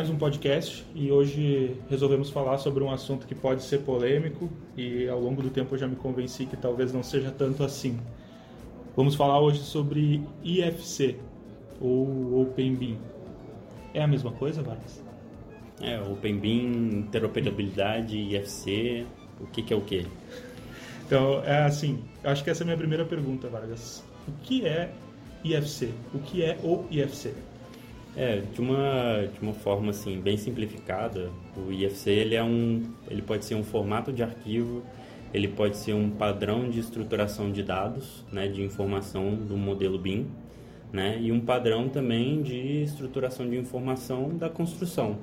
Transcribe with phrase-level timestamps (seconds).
[0.00, 5.06] Mais um podcast e hoje resolvemos falar sobre um assunto que pode ser polêmico e
[5.06, 8.00] ao longo do tempo eu já me convenci que talvez não seja tanto assim.
[8.96, 11.16] Vamos falar hoje sobre IFC
[11.78, 12.96] ou OpenBeam.
[13.92, 15.04] É a mesma coisa, Vargas?
[15.82, 19.04] É, OpenBeam, interoperabilidade, IFC,
[19.38, 20.06] o que, que é o que?
[21.04, 24.02] Então, é assim, acho que essa é a minha primeira pergunta, Vargas.
[24.26, 24.94] O que é
[25.44, 25.92] IFC?
[26.14, 27.34] O que é o IFC?
[28.16, 33.22] É, de uma, de uma forma assim, bem simplificada, o IFC ele é um, ele
[33.22, 34.82] pode ser um formato de arquivo,
[35.32, 40.26] ele pode ser um padrão de estruturação de dados, né, de informação do modelo BIM,
[40.92, 45.18] né, e um padrão também de estruturação de informação da construção.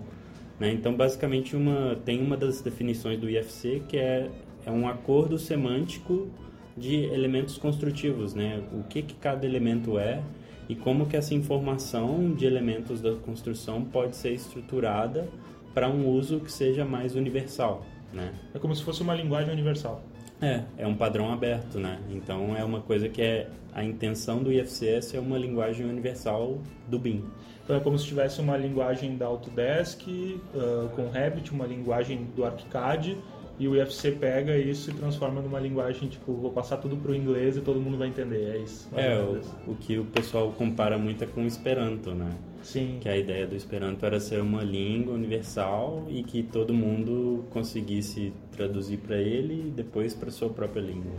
[0.57, 0.71] Né?
[0.71, 4.29] Então, basicamente, uma, tem uma das definições do IFC que é,
[4.65, 6.29] é um acordo semântico
[6.77, 8.61] de elementos construtivos, né?
[8.71, 10.21] O que, que cada elemento é
[10.69, 15.27] e como que essa informação de elementos da construção pode ser estruturada
[15.73, 18.33] para um uso que seja mais universal, né?
[18.53, 20.03] É como se fosse uma linguagem universal.
[20.41, 21.99] É, é um padrão aberto, né?
[22.11, 26.99] Então é uma coisa que é a intenção do IFCS é uma linguagem universal do
[26.99, 27.23] BIM.
[27.63, 32.45] Então é como se tivesse uma linguagem da Autodesk uh, com Revit, uma linguagem do
[32.45, 33.17] ArchiCAD
[33.59, 37.15] e o IFC pega isso e transforma numa linguagem tipo vou passar tudo para o
[37.15, 38.55] inglês e todo mundo vai entender.
[38.55, 42.29] É isso é o, o, que o pessoal compara muito é com o Esperanto né?
[42.61, 42.97] Sim.
[43.01, 48.31] Que a ideia do Esperanto era ser uma língua universal e que todo mundo conseguisse
[48.51, 51.11] traduzir para ele e depois para sua própria língua.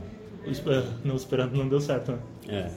[1.04, 2.18] No Esperanto não deu certo né?
[2.48, 2.70] É.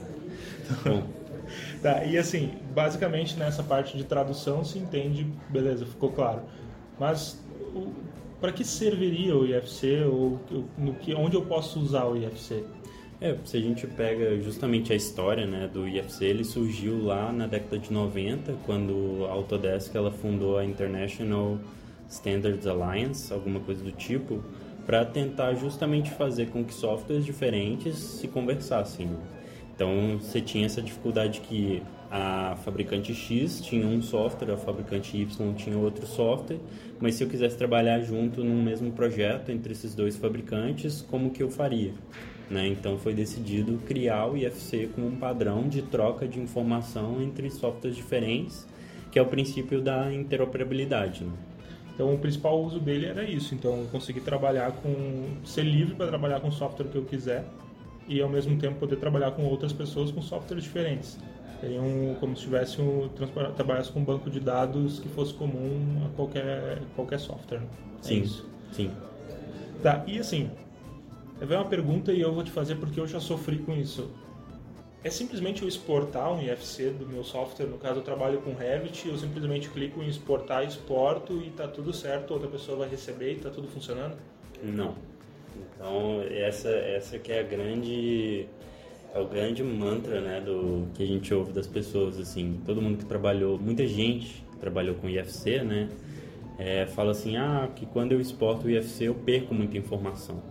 [0.90, 1.04] Bom.
[1.84, 6.42] tá e assim basicamente nessa parte de tradução se entende beleza ficou claro.
[7.00, 7.40] Mas
[8.42, 10.40] para que serviria o IFC ou
[10.76, 12.64] no que, onde eu posso usar o IFC?
[13.22, 17.46] É, se a gente pega justamente a história né, do IFC, ele surgiu lá na
[17.46, 21.60] década de 90, quando a Autodesk ela fundou a International
[22.10, 24.44] Standards Alliance, alguma coisa do tipo,
[24.88, 29.08] para tentar justamente fazer com que softwares diferentes se conversassem.
[29.82, 31.82] Então você tinha essa dificuldade que
[32.12, 36.60] a fabricante X tinha um software, a fabricante Y tinha outro software,
[37.00, 41.42] mas se eu quisesse trabalhar junto num mesmo projeto entre esses dois fabricantes, como que
[41.42, 41.94] eu faria?
[42.48, 42.68] Né?
[42.68, 47.96] Então foi decidido criar o IFC como um padrão de troca de informação entre softwares
[47.96, 48.68] diferentes,
[49.12, 51.24] que é o princípio da interoperabilidade.
[51.24, 51.34] Né?
[51.96, 56.40] Então o principal uso dele era isso, então conseguir trabalhar com ser livre para trabalhar
[56.40, 57.44] com o software que eu quiser
[58.12, 61.18] e ao mesmo tempo poder trabalhar com outras pessoas com softwares diferentes.
[61.62, 63.08] Seria um, como se tivesse um,
[63.56, 67.60] trabalhasse com um banco de dados que fosse comum a qualquer, qualquer software.
[67.60, 67.68] Né?
[68.00, 68.46] É sim, isso.
[68.74, 68.92] sim.
[69.82, 70.50] Tá, e assim,
[71.40, 74.12] vem uma pergunta e eu vou te fazer porque eu já sofri com isso.
[75.04, 79.08] É simplesmente eu exportar um IFC do meu software, no caso eu trabalho com Revit,
[79.08, 83.38] eu simplesmente clico em exportar, exporto e está tudo certo, outra pessoa vai receber e
[83.38, 84.18] está tudo funcionando?
[84.62, 84.96] Não.
[85.82, 88.46] Então, essa, essa que é a grande
[89.16, 93.00] é o grande mantra, né, do que a gente ouve das pessoas, assim, todo mundo
[93.00, 95.90] que trabalhou, muita gente que trabalhou com IFC, né,
[96.60, 100.42] é, fala assim, ah, que quando eu exporto o IFC eu perco muita informação.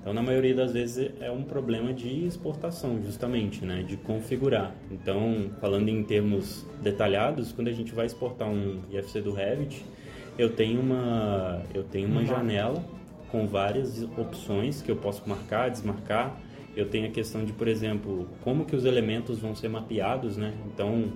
[0.00, 4.72] Então, na maioria das vezes é um problema de exportação, justamente, né, de configurar.
[4.90, 9.84] Então, falando em termos detalhados, quando a gente vai exportar um IFC do Revit,
[10.38, 12.26] eu tenho uma, eu tenho uma uhum.
[12.26, 12.96] janela
[13.36, 16.40] com várias opções que eu posso marcar, desmarcar,
[16.74, 20.54] eu tenho a questão de, por exemplo, como que os elementos vão ser mapeados, né?
[20.66, 21.12] Então,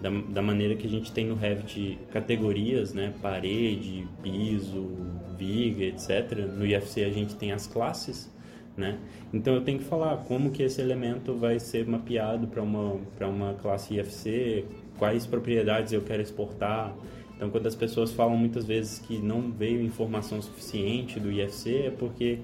[0.00, 3.12] da, da maneira que a gente tem no Revit categorias, né?
[3.20, 4.88] Parede, piso,
[5.36, 6.38] viga, etc.
[6.56, 8.30] No IFC a gente tem as classes,
[8.74, 8.98] né?
[9.32, 13.28] Então eu tenho que falar como que esse elemento vai ser mapeado para uma para
[13.28, 14.64] uma classe IFC,
[14.98, 16.94] quais propriedades eu quero exportar.
[17.40, 21.90] Então quando as pessoas falam muitas vezes que não veio informação suficiente do IFC é
[21.90, 22.38] porque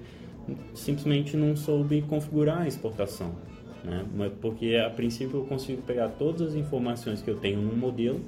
[0.72, 3.34] simplesmente não soube configurar a exportação.
[3.84, 4.31] Né?
[4.40, 8.22] Porque a princípio eu consigo pegar todas as informações que eu tenho no modelo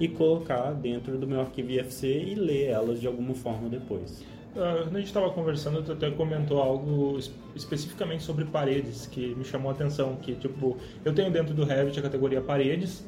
[0.00, 4.20] e colocar dentro do meu arquivo IFC e ler elas de alguma forma depois.
[4.56, 7.16] Uh, quando a gente estava conversando, tu até comentou algo
[7.54, 11.96] especificamente sobre paredes que me chamou a atenção, que tipo, eu tenho dentro do Revit
[11.96, 13.06] a categoria paredes,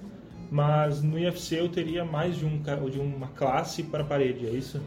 [0.51, 2.61] mas no IFC eu teria mais de, um,
[2.91, 4.81] de uma classe para parede, é isso?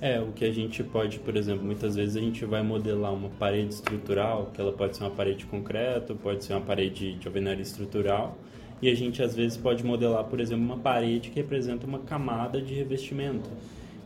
[0.00, 3.28] É, o que a gente pode, por exemplo, muitas vezes a gente vai modelar uma
[3.28, 7.28] parede estrutural, que ela pode ser uma parede de concreto, pode ser uma parede de
[7.28, 8.36] alvenaria estrutural,
[8.80, 12.60] e a gente às vezes pode modelar, por exemplo, uma parede que representa uma camada
[12.60, 13.48] de revestimento.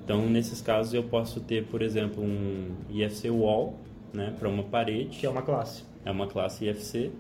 [0.05, 3.79] Então, nesses casos, eu posso ter, por exemplo, um IFC Wall,
[4.13, 5.19] né, para uma parede.
[5.19, 5.83] Que é uma classe.
[6.05, 7.11] É uma classe IFC.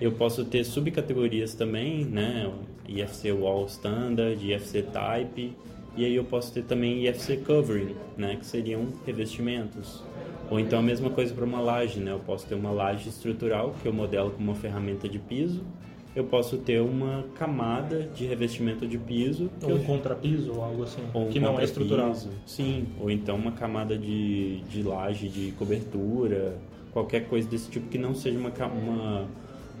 [0.00, 2.50] Eu posso ter subcategorias também, né,
[2.88, 5.52] IFC Wall Standard, IFC Type,
[5.96, 10.02] E aí eu posso ter também IFC covering, né, que seriam revestimentos.
[10.50, 12.12] Ou então a mesma coisa para uma laje, né?
[12.12, 15.62] Eu posso ter uma laje estrutural que eu modelo com uma ferramenta de piso.
[16.14, 19.48] Eu posso ter uma camada de revestimento de piso.
[19.62, 19.84] Ou um eu...
[19.84, 22.12] contrapiso ou algo assim, ou um que não é estrutural.
[22.44, 26.58] Sim, ou então uma camada de, de laje de cobertura,
[26.92, 29.28] qualquer coisa desse tipo que não seja uma, uma,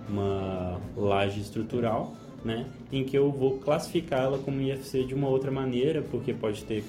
[0.08, 2.14] uma laje estrutural,
[2.44, 2.66] né?
[2.90, 6.84] Em que eu vou classificar ela como IFC de uma outra maneira, porque pode ter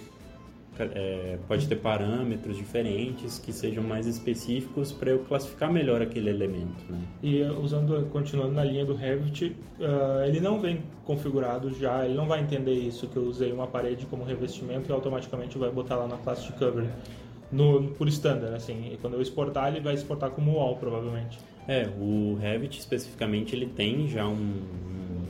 [0.80, 6.84] é, pode ter parâmetros diferentes que sejam mais específicos para eu classificar melhor aquele elemento.
[6.90, 7.00] Né?
[7.22, 12.26] E usando, continuando na linha do Revit, uh, ele não vem configurado já, ele não
[12.26, 16.08] vai entender isso que eu usei uma parede como revestimento e automaticamente vai botar lá
[16.08, 16.88] na classe de cover
[17.52, 18.94] no, por standard, assim.
[18.94, 21.38] E quando eu exportar, ele vai exportar como wall, provavelmente.
[21.72, 24.62] É, o Revit especificamente ele tem já um,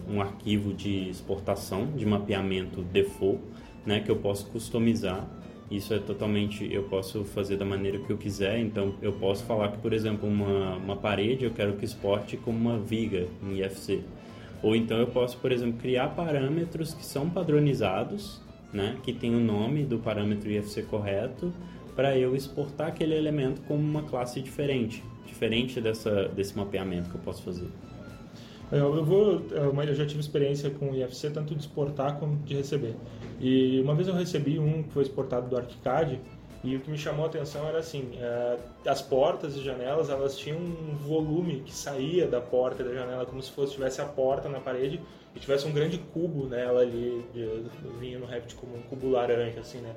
[0.09, 3.39] um arquivo de exportação de mapeamento default
[3.85, 5.29] né, que eu posso customizar.
[5.69, 8.57] Isso é totalmente, eu posso fazer da maneira que eu quiser.
[8.57, 12.57] Então, eu posso falar que, por exemplo, uma, uma parede eu quero que exporte como
[12.57, 14.01] uma viga em IFC.
[14.63, 18.41] Ou então eu posso, por exemplo, criar parâmetros que são padronizados,
[18.73, 21.53] né, que tem o nome do parâmetro IFC correto,
[21.95, 27.22] para eu exportar aquele elemento como uma classe diferente, diferente dessa, desse mapeamento que eu
[27.22, 27.68] posso fazer.
[28.72, 32.95] Eu, vou, eu já tive experiência com IFC tanto de exportar como de receber.
[33.39, 36.19] E uma vez eu recebi um que foi exportado do ArchiCAD
[36.63, 40.38] e o que me chamou a atenção era assim, é, as portas e janelas elas
[40.38, 44.06] tinham um volume que saía da porta e da janela como se fosse tivesse a
[44.06, 45.01] porta na parede
[45.36, 47.25] e tivesse um grande cubo nela ali,
[48.00, 49.95] vinha no Revit como um cubo laranja assim, né?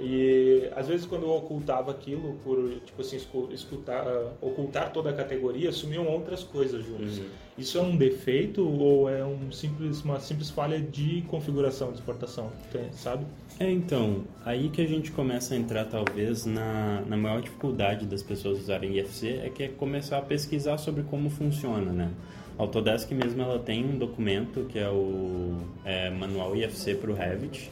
[0.00, 2.56] E às vezes quando eu ocultava aquilo por
[2.86, 3.18] tipo assim
[3.52, 4.04] escutar,
[4.40, 7.18] ocultar toda a categoria, sumiam outras coisas juntos.
[7.18, 7.26] Uhum.
[7.58, 12.50] Isso é um defeito ou é um simples uma simples falha de configuração de exportação,
[12.92, 13.26] sabe?
[13.58, 18.22] É então aí que a gente começa a entrar talvez na, na maior dificuldade das
[18.22, 22.10] pessoas usarem IFC é que é começar a pesquisar sobre como funciona, né?
[22.58, 27.14] A Autodesk mesmo ela tem um documento que é o é, manual IFC para o
[27.14, 27.70] Revit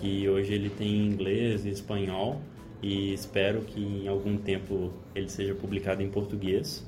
[0.00, 2.40] que hoje ele tem em inglês e espanhol
[2.82, 6.86] e espero que em algum tempo ele seja publicado em português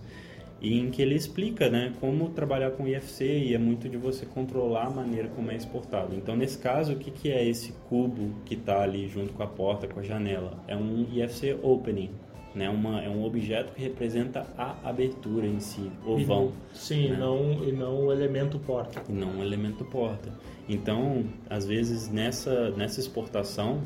[0.60, 4.26] e em que ele explica né, como trabalhar com IFC e é muito de você
[4.26, 6.14] controlar a maneira como é exportado.
[6.16, 9.46] Então, nesse caso, o que, que é esse cubo que está ali junto com a
[9.46, 10.62] porta, com a janela?
[10.66, 12.10] É um IFC Opening,
[12.54, 12.68] né?
[12.68, 16.52] Uma, é um objeto que representa a abertura em si, o vão.
[16.72, 17.16] Sim, né?
[17.18, 19.02] não, e não o elemento porta.
[19.08, 20.30] E não o elemento porta.
[20.68, 23.82] Então, às vezes, nessa, nessa exportação,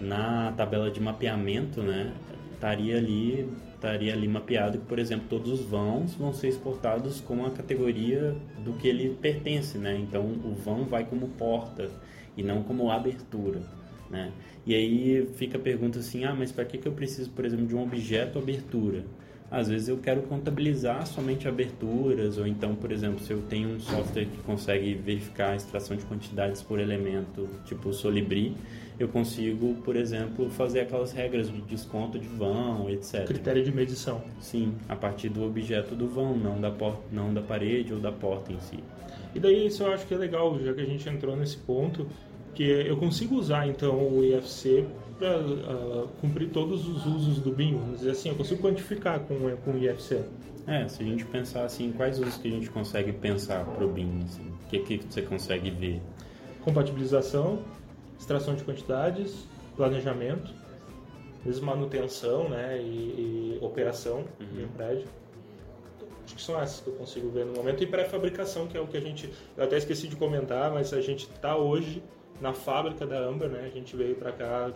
[0.00, 2.12] na tabela de mapeamento, né,
[2.52, 3.48] estaria ali
[3.84, 8.34] estaria ali mapeado que, por exemplo, todos os vãos vão ser exportados com a categoria
[8.64, 9.94] do que ele pertence, né?
[9.98, 11.90] Então, o vão vai como porta
[12.34, 13.60] e não como abertura.
[14.14, 14.30] Né?
[14.64, 17.66] E aí fica a pergunta assim, ah, mas para que, que eu preciso, por exemplo,
[17.66, 19.04] de um objeto abertura?
[19.50, 23.80] Às vezes eu quero contabilizar somente aberturas, ou então, por exemplo, se eu tenho um
[23.80, 28.56] software que consegue verificar a extração de quantidades por elemento, tipo o Solibri,
[28.98, 33.24] eu consigo, por exemplo, fazer aquelas regras de desconto de vão, etc.
[33.26, 34.22] Critério de medição.
[34.40, 38.12] Sim, a partir do objeto do vão, não da, porta, não da parede ou da
[38.12, 38.78] porta em si.
[39.34, 42.06] E daí isso eu acho que é legal, já que a gente entrou nesse ponto,
[42.54, 44.86] que eu consigo usar então o IFC
[45.18, 49.56] para uh, cumprir todos os usos do BIM, vamos dizer assim, eu consigo quantificar com,
[49.56, 50.24] com o IFC.
[50.66, 53.88] É, se a gente pensar assim, quais usos que a gente consegue pensar para o
[53.88, 54.22] BIM?
[54.24, 56.00] Assim, o que, que você consegue ver?
[56.62, 57.58] Compatibilização,
[58.18, 59.46] extração de quantidades,
[59.76, 60.50] planejamento,
[61.44, 64.46] mesmo manutenção né, e, e operação uhum.
[64.56, 65.06] de um prédio.
[66.24, 67.82] Acho que são essas que eu consigo ver no momento.
[67.82, 69.30] E pré-fabricação, que é o que a gente.
[69.56, 72.02] Eu até esqueci de comentar, mas a gente está hoje
[72.40, 73.64] na fábrica da Amber, né?
[73.64, 74.70] A gente veio para cá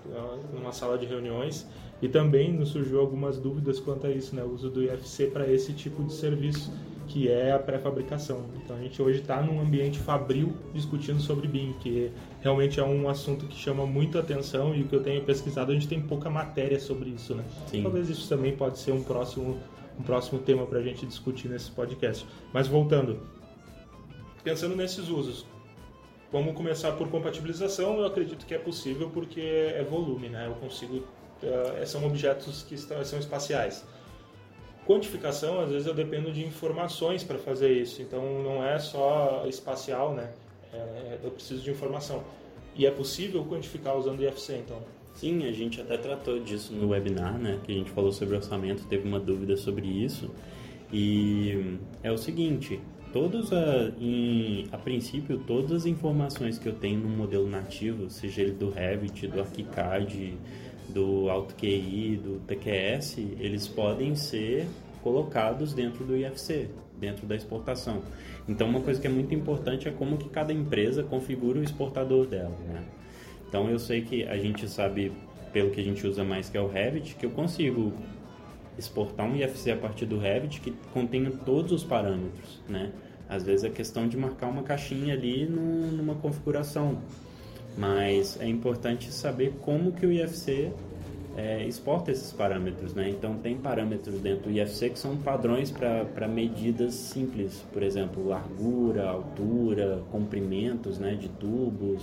[0.52, 1.66] numa sala de reuniões
[2.00, 4.42] e também nos surgiu algumas dúvidas quanto a isso, né?
[4.42, 6.72] O uso do IFC para esse tipo de serviço
[7.08, 8.44] que é a pré-fabricação.
[8.62, 13.08] Então a gente hoje está num ambiente fabril discutindo sobre BIM, que realmente é um
[13.08, 16.28] assunto que chama muita atenção e o que eu tenho pesquisado a gente tem pouca
[16.28, 17.44] matéria sobre isso, né?
[17.66, 17.82] Sim.
[17.82, 19.58] Talvez isso também pode ser um próximo
[19.98, 22.24] um próximo tema para a gente discutir nesse podcast.
[22.52, 23.18] Mas voltando,
[24.44, 25.44] pensando nesses usos,
[26.30, 30.46] Vamos começar por compatibilização, eu acredito que é possível porque é volume, né?
[30.46, 33.82] Eu consigo, uh, são objetos que estão, são espaciais.
[34.86, 40.14] Quantificação, às vezes eu dependo de informações para fazer isso, então não é só espacial,
[40.14, 40.30] né?
[40.72, 42.22] É, eu preciso de informação.
[42.74, 44.78] E é possível quantificar usando IFC, então?
[45.14, 47.58] Sim, a gente até tratou disso no webinar, né?
[47.64, 50.30] Que a gente falou sobre orçamento, teve uma dúvida sobre isso.
[50.92, 52.80] E é o seguinte,
[53.12, 58.42] todos a, em, a princípio todas as informações que eu tenho no modelo nativo, seja
[58.42, 60.34] ele do Revit, do ArchiCAD,
[60.88, 64.66] do AutoQI, do TQS, eles podem ser
[65.02, 68.02] colocados dentro do IFC, dentro da exportação.
[68.48, 72.26] Então uma coisa que é muito importante é como que cada empresa configura o exportador
[72.26, 72.84] dela, né?
[73.48, 75.12] Então eu sei que a gente sabe
[75.52, 77.92] pelo que a gente usa mais que é o Revit, que eu consigo
[78.78, 82.92] exportar um IFC a partir do Revit que contenha todos os parâmetros, né?
[83.28, 86.98] Às vezes é questão de marcar uma caixinha ali no, numa configuração,
[87.76, 90.72] mas é importante saber como que o IFC
[91.36, 93.08] é, exporta esses parâmetros, né?
[93.10, 99.08] Então tem parâmetros dentro do IFC que são padrões para medidas simples, por exemplo, largura,
[99.08, 102.02] altura, comprimentos, né, de tubos,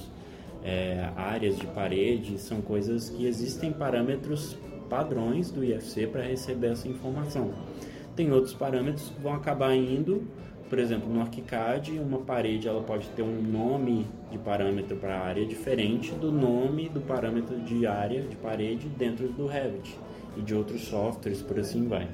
[0.63, 4.58] é, áreas de parede, são coisas que existem parâmetros
[4.89, 7.51] padrões do IFC para receber essa informação.
[8.15, 10.24] Tem outros parâmetros que vão acabar indo,
[10.70, 15.46] por exemplo, no ArchiCAD, uma parede ela pode ter um nome de parâmetro para área
[15.46, 19.96] diferente do nome do parâmetro de área de parede dentro do Revit
[20.36, 22.08] e de outros softwares, por assim vai,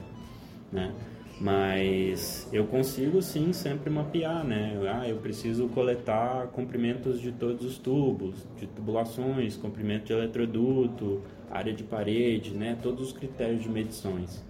[0.72, 0.92] né?
[1.42, 4.80] Mas eu consigo sim sempre mapear, né?
[4.94, 11.20] Ah, eu preciso coletar comprimentos de todos os tubos, de tubulações, comprimento de eletroduto,
[11.50, 12.78] área de parede, né?
[12.84, 14.46] Todos os critérios de medições.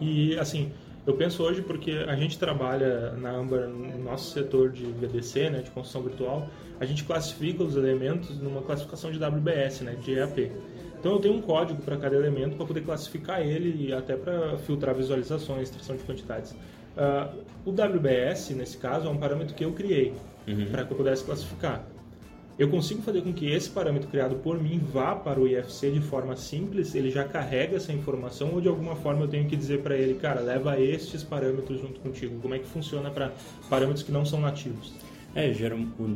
[0.00, 0.72] E assim,
[1.06, 5.62] eu penso hoje porque a gente trabalha na Amber, no nosso setor de VDC, né,
[5.62, 6.48] de construção virtual,
[6.80, 10.50] a gente classifica os elementos numa classificação de WBS, né, de EAP.
[11.06, 14.58] Então eu tenho um código para cada elemento para poder classificar ele e até para
[14.58, 16.50] filtrar visualizações, extração de quantidades.
[16.50, 20.12] Uh, o WBS, nesse caso, é um parâmetro que eu criei
[20.48, 20.66] uhum.
[20.66, 21.86] para que eu pudesse classificar.
[22.58, 26.00] Eu consigo fazer com que esse parâmetro criado por mim vá para o IFC de
[26.00, 29.82] forma simples, ele já carrega essa informação ou de alguma forma eu tenho que dizer
[29.82, 32.40] para ele, cara, leva estes parâmetros junto contigo.
[32.40, 33.30] Como é que funciona para
[33.70, 34.92] parâmetros que não são nativos?
[35.36, 35.52] É,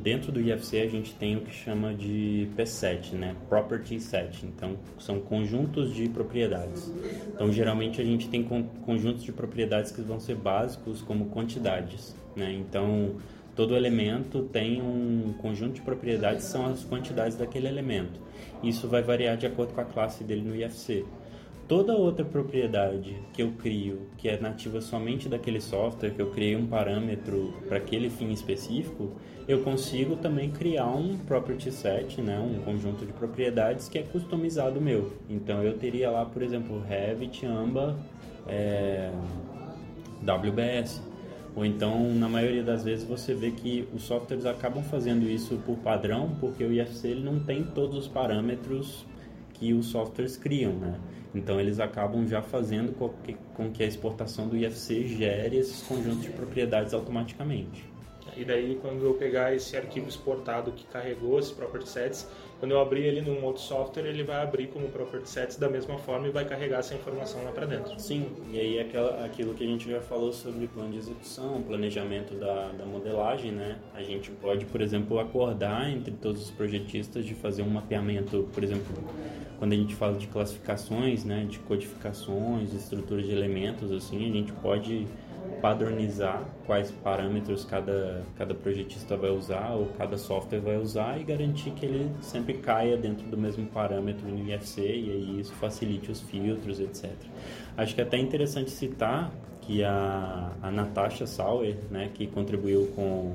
[0.02, 3.36] dentro do IFC a gente tem o que chama de P7, né?
[3.50, 4.46] Property Set.
[4.46, 6.90] Então, são conjuntos de propriedades.
[7.28, 12.50] Então, geralmente a gente tem conjuntos de propriedades que vão ser básicos como quantidades, né?
[12.50, 13.16] Então,
[13.54, 18.18] todo elemento tem um conjunto de propriedades são as quantidades daquele elemento.
[18.62, 21.04] Isso vai variar de acordo com a classe dele no IFC
[21.70, 26.56] toda outra propriedade que eu crio, que é nativa somente daquele software, que eu criei
[26.56, 29.12] um parâmetro para aquele fim específico,
[29.46, 34.80] eu consigo também criar um property set, né, um conjunto de propriedades que é customizado
[34.80, 35.12] meu.
[35.28, 37.96] Então eu teria lá, por exemplo, Revit, Amba,
[38.48, 39.12] é,
[40.24, 41.00] WBS.
[41.54, 45.76] Ou então, na maioria das vezes, você vê que os softwares acabam fazendo isso por
[45.78, 49.06] padrão, porque o IFC ele não tem todos os parâmetros
[49.54, 50.98] que os softwares criam, né?
[51.34, 55.82] Então eles acabam já fazendo com que, com que a exportação do IFC gere esses
[55.82, 57.88] conjuntos de propriedades automaticamente.
[58.37, 62.28] E daí quando eu pegar esse arquivo exportado que carregou esses property sets,
[62.60, 65.96] quando eu abrir ele num outro software, ele vai abrir como property sets da mesma
[65.96, 67.98] forma e vai carregar essa informação lá para dentro.
[67.98, 72.34] Sim, e aí aquela, aquilo que a gente já falou sobre plano de execução, planejamento
[72.34, 73.78] da, da modelagem, né?
[73.94, 78.62] A gente pode, por exemplo, acordar entre todos os projetistas de fazer um mapeamento, por
[78.62, 78.94] exemplo,
[79.58, 84.32] quando a gente fala de classificações, né, de codificações, de estrutura de elementos, assim, a
[84.32, 85.06] gente pode
[85.61, 91.71] padronizar quais parâmetros cada, cada projetista vai usar ou cada software vai usar e garantir
[91.73, 96.21] que ele sempre caia dentro do mesmo parâmetro no IFC e aí isso facilite os
[96.21, 97.11] filtros, etc.
[97.76, 103.35] Acho que é até interessante citar que a, a Natasha Sauer, né, que contribuiu com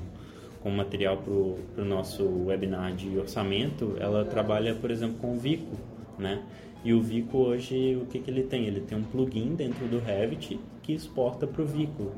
[0.66, 5.78] com material para o nosso webinar de orçamento, ela trabalha, por exemplo, com o Vico,
[6.18, 6.42] né?
[6.84, 8.66] E o Vico hoje, o que, que ele tem?
[8.66, 12.12] Ele tem um plugin dentro do Revit que exporta para o Vico.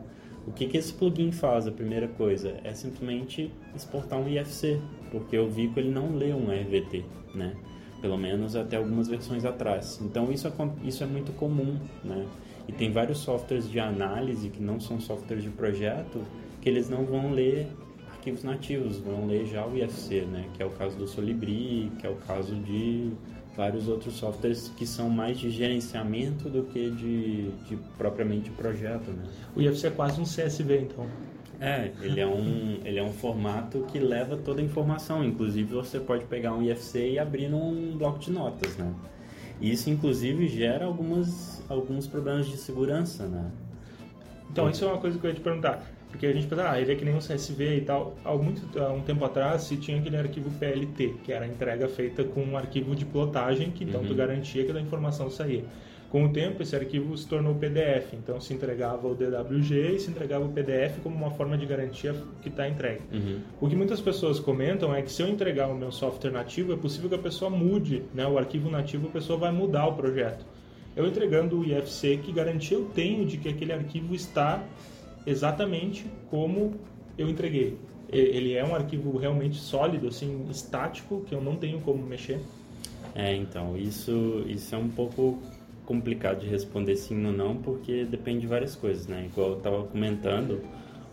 [0.46, 1.68] O que, que esse plugin faz?
[1.68, 6.52] A primeira coisa é simplesmente exportar um IFC, porque o Vico ele não lê um
[6.52, 7.56] RVT, né?
[8.02, 10.00] Pelo menos até algumas versões atrás.
[10.02, 10.52] Então isso é,
[10.84, 12.26] isso é muito comum, né?
[12.68, 16.22] E tem vários softwares de análise que não são softwares de projeto
[16.62, 17.68] que eles não vão ler
[18.10, 20.50] arquivos nativos, vão ler já o IFC, né?
[20.54, 23.12] Que é o caso do Solibri, que é o caso de
[23.58, 29.24] vários outros softwares que são mais de gerenciamento do que de, de propriamente projeto, né?
[29.56, 31.08] O IFC é quase um CSV, então.
[31.60, 35.24] É, ele é um ele é um formato que leva toda a informação.
[35.24, 38.94] Inclusive você pode pegar um IFC e abrir num bloco de notas, né?
[39.60, 43.52] Isso inclusive gera algumas alguns problemas de segurança, né?
[44.52, 45.84] Então, isso é uma coisa que eu ia te perguntar.
[46.10, 48.16] Porque a gente pensa, ah, ele é que nem um CSV e tal.
[48.24, 51.88] Há, muito, há um tempo atrás se tinha aquele arquivo PLT, que era a entrega
[51.88, 54.08] feita com um arquivo de plotagem, que então uhum.
[54.08, 55.64] tu garantia que a informação saía.
[56.10, 60.10] Com o tempo, esse arquivo se tornou PDF, então se entregava o DWG e se
[60.10, 63.02] entregava o PDF como uma forma de garantia que está entregue.
[63.12, 63.40] Uhum.
[63.60, 66.78] O que muitas pessoas comentam é que se eu entregar o meu software nativo, é
[66.78, 68.26] possível que a pessoa mude, né?
[68.26, 70.46] o arquivo nativo, a pessoa vai mudar o projeto.
[70.98, 74.64] Eu entregando o IFC, que garantia eu tenho de que aquele arquivo está
[75.28, 76.74] exatamente como
[77.16, 77.78] eu entreguei.
[78.10, 82.40] Ele é um arquivo realmente sólido, assim, estático, que eu não tenho como mexer.
[83.14, 85.40] É, então, isso, isso é um pouco
[85.86, 89.30] complicado de responder sim ou não, porque depende de várias coisas, né?
[89.32, 90.62] Igual eu estava comentando,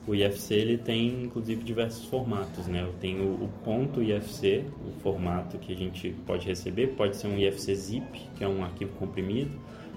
[0.07, 2.83] o IFC ele tem inclusive diversos formatos, né?
[2.83, 7.39] Eu tenho o ponto IFC, o formato que a gente pode receber, pode ser um
[7.39, 9.53] IFC zip, que é um arquivo comprimido,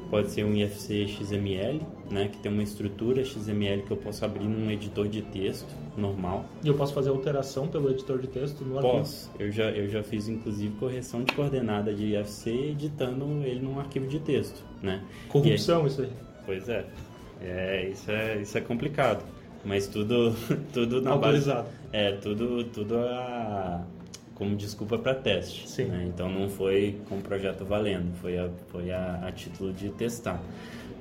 [0.10, 4.46] pode ser um IFC XML, né, que tem uma estrutura XML que eu posso abrir
[4.46, 6.46] num editor de texto normal.
[6.64, 8.98] E eu posso fazer alteração pelo editor de texto no arquivo?
[9.00, 9.32] Posso.
[9.40, 14.08] Eu já, eu já fiz, inclusive, correção de coordenada de IFC editando ele num arquivo
[14.08, 15.04] de texto, né?
[15.30, 16.10] Corrupção aí, isso aí.
[16.46, 16.86] Pois é.
[17.42, 17.90] é.
[17.90, 18.42] Isso é.
[18.42, 19.24] Isso é complicado.
[19.66, 20.34] Mas tudo,
[20.72, 21.64] tudo na Autorizado.
[21.64, 21.78] base...
[21.92, 23.84] É, tudo, tudo a
[24.38, 25.68] como desculpa para teste.
[25.68, 25.86] Sim.
[25.86, 26.06] Né?
[26.08, 30.42] Então não foi com o projeto valendo, foi, a, foi a, a, título de testar.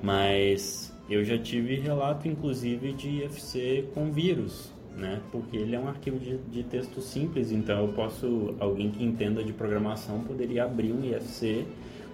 [0.01, 5.21] Mas eu já tive relato, inclusive, de IFC com vírus, né?
[5.31, 9.43] Porque ele é um arquivo de, de texto simples, então eu posso, alguém que entenda
[9.43, 11.65] de programação poderia abrir um IFC,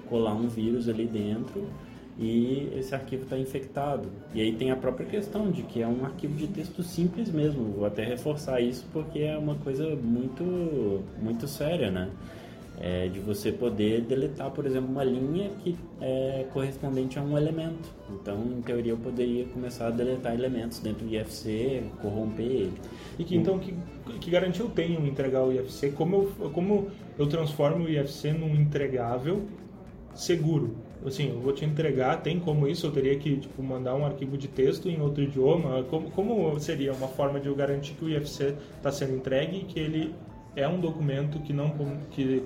[0.09, 1.67] colar um vírus ali dentro
[2.17, 4.07] e esse arquivo está infectado.
[4.33, 7.63] E aí tem a própria questão de que é um arquivo de texto simples mesmo.
[7.73, 12.09] Vou até reforçar isso porque é uma coisa muito, muito séria, né?
[12.79, 17.89] É de você poder deletar, por exemplo, uma linha que é correspondente a um elemento.
[18.09, 22.73] Então, em teoria, eu poderia começar a deletar elementos dentro do IFC, corromper ele.
[23.17, 23.73] E que, então, que,
[24.19, 25.91] que garantia eu tenho em entregar o IFC?
[25.91, 29.43] Como eu, como eu transformo o IFC num entregável
[30.15, 30.75] seguro?
[31.07, 32.87] Assim, eu vou te entregar, tem como isso?
[32.87, 35.83] Eu teria que tipo, mandar um arquivo de texto em outro idioma?
[35.83, 39.63] Como, como seria uma forma de eu garantir que o IFC está sendo entregue e
[39.63, 40.13] que ele
[40.55, 41.73] é um documento que não
[42.11, 42.43] que,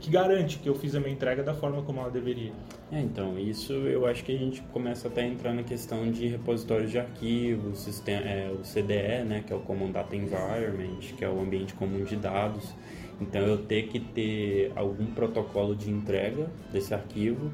[0.00, 2.52] que garante que eu fiz a minha entrega da forma como ela deveria?
[2.92, 6.28] É, então, isso eu acho que a gente começa até a entrar na questão de
[6.28, 11.24] repositórios de arquivos, sistema, é, o CDE, né, que é o Common Data Environment, que
[11.24, 12.74] é o ambiente comum de dados.
[13.20, 17.50] Então, eu ter que ter algum protocolo de entrega desse arquivo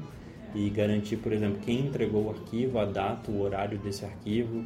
[0.53, 4.65] e garantir, por exemplo, quem entregou o arquivo, a data, o horário desse arquivo,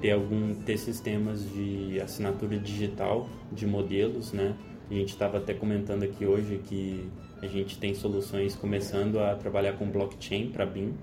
[0.00, 4.54] ter algum ter sistemas de assinatura digital de modelos, né?
[4.90, 7.08] A gente estava até comentando aqui hoje que
[7.42, 10.94] a gente tem soluções começando a trabalhar com blockchain para BIM,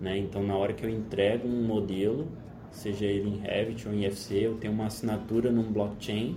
[0.00, 0.16] né?
[0.18, 2.26] Então, na hora que eu entrego um modelo,
[2.70, 6.36] seja ele em Revit ou em IFC, eu tenho uma assinatura num blockchain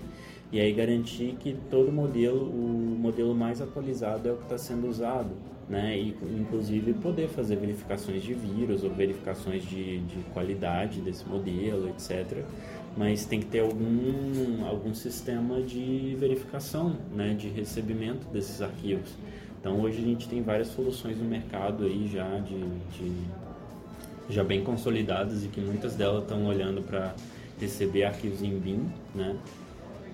[0.51, 4.87] e aí garantir que todo modelo, o modelo mais atualizado é o que está sendo
[4.87, 5.31] usado
[5.69, 5.97] né?
[5.97, 12.43] E inclusive poder fazer verificações de vírus ou verificações de, de qualidade desse modelo, etc.
[12.97, 17.35] Mas tem que ter algum, algum sistema de verificação, né?
[17.35, 19.13] De recebimento desses arquivos.
[19.59, 22.59] Então hoje a gente tem várias soluções no mercado aí já de,
[22.97, 23.13] de
[24.29, 27.13] já bem consolidadas e que muitas delas estão olhando para
[27.59, 29.35] receber arquivos em BIM, né?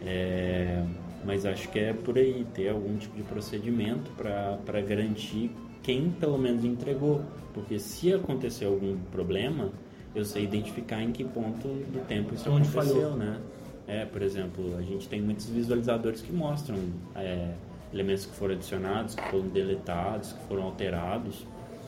[0.06, 0.84] É,
[1.26, 6.38] mas acho que é por aí, ter algum tipo de procedimento para garantir quem pelo
[6.38, 7.22] menos entregou.
[7.54, 9.72] Porque se acontecer algum problema,
[10.14, 13.18] eu sei identificar em que ponto do tempo isso Onde aconteceu, falhou.
[13.18, 13.40] né?
[13.88, 16.78] É, por exemplo, a gente tem muitos visualizadores que mostram
[17.16, 17.54] é,
[17.94, 21.46] elementos que foram adicionados, que foram deletados, que foram alterados,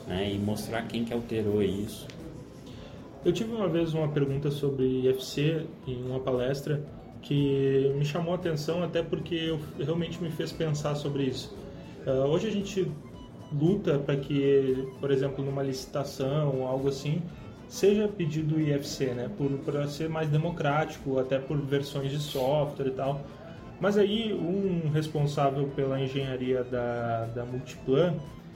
[0.08, 0.32] né?
[0.32, 2.08] E mostrar quem que alterou isso.
[3.26, 6.82] Eu tive uma vez uma pergunta sobre IFC em uma palestra
[7.22, 11.56] que me chamou a atenção até porque eu, realmente me fez pensar sobre isso.
[12.06, 12.90] Uh, hoje a gente
[13.52, 17.22] luta para que, por exemplo, numa licitação ou algo assim,
[17.68, 19.30] seja pedido IFC, né,
[19.66, 23.22] para ser mais democrático, até por versões de software e tal.
[23.80, 28.16] Mas aí um responsável pela engenharia da, da Multiplan,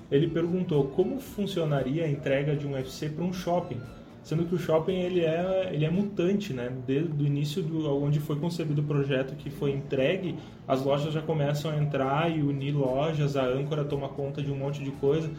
[0.10, 3.80] ele perguntou como funcionaria a entrega de um IFC para um shopping
[4.24, 6.72] sendo que o shopping ele é ele é mutante, né?
[6.86, 10.36] Desde o início do onde foi concebido o projeto que foi entregue,
[10.68, 14.56] as lojas já começam a entrar e unir lojas, a âncora toma conta de um
[14.56, 15.30] monte de coisa.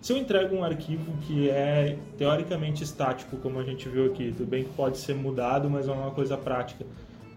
[0.00, 4.48] Se eu entrego um arquivo que é teoricamente estático, como a gente viu aqui, tudo
[4.48, 6.86] bem que pode ser mudado, mas é uma coisa prática.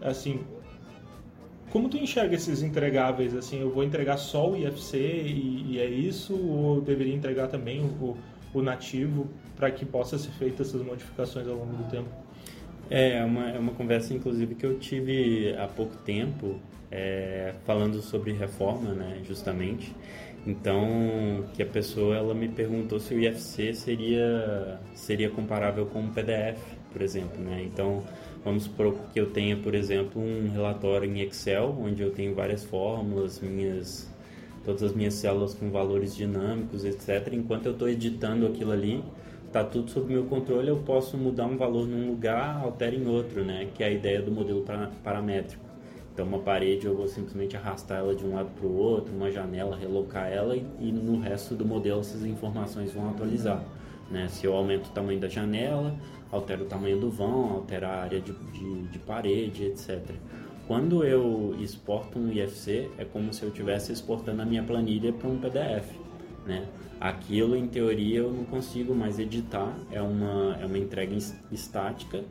[0.01, 0.39] Assim,
[1.69, 3.35] como tu enxerga esses entregáveis?
[3.35, 6.33] Assim, eu vou entregar só o IFC e, e é isso?
[6.35, 8.15] Ou eu deveria entregar também o,
[8.53, 12.09] o nativo para que possa ser feitas essas modificações ao longo do tempo?
[12.89, 16.59] É, é uma, é uma conversa, inclusive, que eu tive há pouco tempo,
[16.91, 19.95] é, falando sobre reforma, né, justamente.
[20.45, 26.09] Então, que a pessoa ela me perguntou se o IFC seria, seria comparável com um
[26.09, 26.59] PDF,
[26.91, 27.63] por exemplo, né?
[27.63, 28.03] Então,
[28.43, 32.63] vamos supor que eu tenha, por exemplo, um relatório em Excel, onde eu tenho várias
[32.63, 34.12] fórmulas, minhas
[34.65, 37.33] todas as minhas células com valores dinâmicos, etc.
[37.33, 39.03] Enquanto eu estou editando aquilo ali,
[39.47, 43.43] está tudo sob meu controle, eu posso mudar um valor num lugar, altera em outro,
[43.43, 43.67] né?
[43.75, 44.65] Que é a ideia do modelo
[45.03, 45.63] paramétrico.
[46.13, 49.31] Então, uma parede eu vou simplesmente arrastar ela de um lado para o outro, uma
[49.31, 53.63] janela, relocar ela e, e, no resto do modelo essas informações vão atualizar.
[54.11, 54.27] Né?
[54.27, 55.95] Se eu aumento o tamanho da janela,
[56.31, 60.01] altero o tamanho do vão, altera a área de, de, de parede, etc.
[60.73, 65.29] Quando eu exporto um IFC, é como se eu estivesse exportando a minha planilha para
[65.29, 65.87] um PDF,
[66.47, 66.65] né?
[66.99, 71.15] Aquilo, em teoria, eu não consigo mais editar, é uma, é uma entrega
[71.51, 72.23] estática.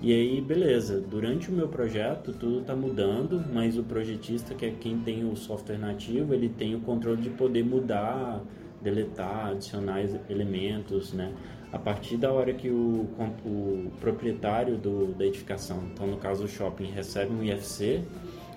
[0.00, 4.70] E aí, beleza, durante o meu projeto tudo está mudando, mas o projetista, que é
[4.70, 8.42] quem tem o software nativo, ele tem o controle de poder mudar,
[8.80, 10.00] deletar, adicionar
[10.30, 11.30] elementos, né?
[11.72, 13.08] A partir da hora que o,
[13.44, 18.02] o proprietário do, da edificação, então no caso o shopping, recebe um IFC,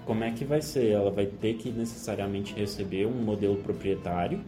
[0.05, 0.89] como é que vai ser?
[0.91, 4.41] Ela vai ter que necessariamente receber um modelo proprietário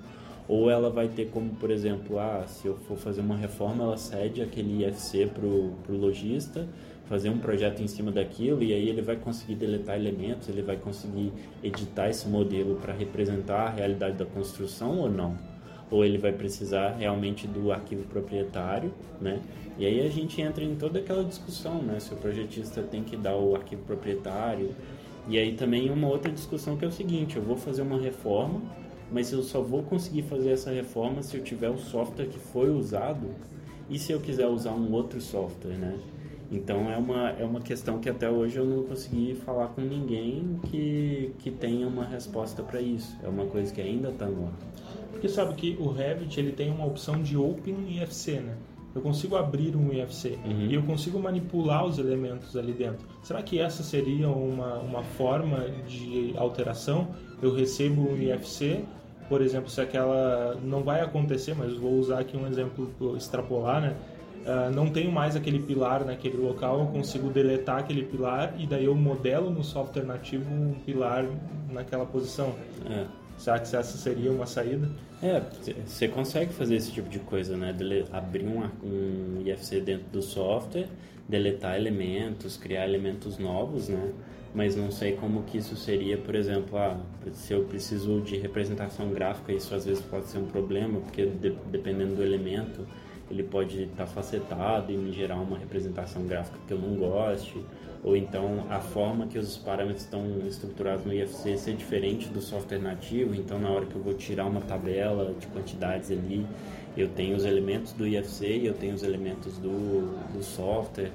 [0.48, 3.98] ou ela vai ter como, por exemplo, ah, se eu for fazer uma reforma, ela
[3.98, 6.68] cede aquele IFC para o lojista,
[7.06, 10.78] fazer um projeto em cima daquilo e aí ele vai conseguir deletar elementos, ele vai
[10.78, 15.38] conseguir editar esse modelo para representar a realidade da construção ou não?
[15.90, 19.42] Ou ele vai precisar realmente do arquivo proprietário, né?
[19.78, 22.00] E aí a gente entra em toda aquela discussão, né?
[22.00, 24.72] Se o projetista tem que dar o arquivo proprietário.
[25.28, 28.62] E aí também uma outra discussão que é o seguinte, eu vou fazer uma reforma,
[29.12, 32.70] mas eu só vou conseguir fazer essa reforma se eu tiver o software que foi
[32.70, 33.28] usado
[33.90, 35.98] e se eu quiser usar um outro software, né?
[36.52, 40.60] Então é uma, é uma questão que até hoje eu não consegui falar com ninguém
[40.70, 43.18] que, que tenha uma resposta para isso.
[43.22, 44.54] É uma coisa que ainda está no ar.
[45.18, 48.56] Porque sabe que o Revit ele tem uma opção de Open IFC, né?
[48.94, 50.68] Eu consigo abrir um IFC uhum.
[50.68, 53.08] e eu consigo manipular os elementos ali dentro.
[53.24, 57.08] Será que essa seria uma, uma forma de alteração?
[57.42, 58.86] Eu recebo um IFC,
[59.28, 63.96] por exemplo, se aquela não vai acontecer, mas vou usar aqui um exemplo extrapolar, né?
[64.46, 68.86] Uh, não tenho mais aquele pilar naquele local, eu consigo deletar aquele pilar e daí
[68.86, 71.26] eu modelo no software nativo um pilar
[71.72, 72.54] naquela posição.
[72.88, 73.27] É.
[73.38, 74.90] Será que essa seria uma saída?
[75.22, 75.42] É,
[75.86, 77.72] você consegue fazer esse tipo de coisa, né?
[77.72, 80.88] Dele, abrir um, um IFC dentro do software,
[81.28, 84.12] deletar elementos, criar elementos novos, né?
[84.54, 87.00] Mas não sei como que isso seria, por exemplo, ah,
[87.34, 91.56] se eu preciso de representação gráfica, isso às vezes pode ser um problema, porque de,
[91.70, 92.88] dependendo do elemento,
[93.30, 97.64] ele pode estar tá facetado e me gerar uma representação gráfica que eu não goste
[98.04, 102.80] ou então a forma que os parâmetros estão estruturados no IFC ser diferente do software
[102.80, 106.46] nativo, então na hora que eu vou tirar uma tabela de quantidades ali,
[106.96, 111.12] eu tenho os elementos do IFC e eu tenho os elementos do, do software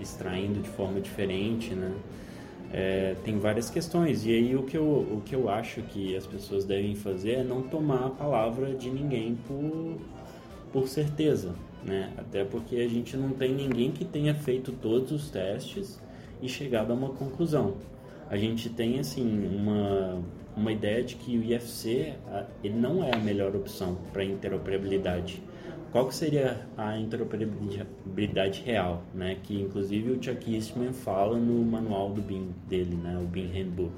[0.00, 1.92] extraindo de forma diferente, né?
[2.72, 6.26] É, tem várias questões e aí o que, eu, o que eu acho que as
[6.26, 9.96] pessoas devem fazer é não tomar a palavra de ninguém por,
[10.74, 12.12] por certeza, né?
[12.18, 16.00] Até porque a gente não tem ninguém que tenha feito todos os testes
[16.42, 17.76] e chegado a uma conclusão.
[18.28, 20.20] A gente tem assim uma
[20.56, 22.14] uma ideia de que o IFC
[22.62, 25.40] ele não é a melhor opção para interoperabilidade.
[25.92, 29.36] Qual que seria a interoperabilidade real, né?
[29.44, 33.16] Que inclusive o Chuck Eastman fala no manual do BIM dele, né?
[33.16, 33.94] O BIM Handbook.